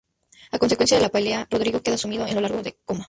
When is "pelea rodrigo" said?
1.11-1.79